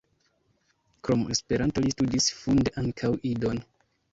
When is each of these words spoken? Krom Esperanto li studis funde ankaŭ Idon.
Krom 1.07 1.21
Esperanto 1.35 1.85
li 1.85 1.93
studis 1.97 2.33
funde 2.41 2.77
ankaŭ 2.85 3.13
Idon. 3.35 3.63